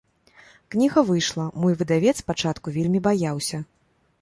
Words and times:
Кніга 0.75 1.03
выйшла, 1.09 1.45
мой 1.65 1.77
выдавец 1.81 2.15
спачатку 2.23 2.67
вельмі 2.81 2.99
баяўся. 3.11 3.57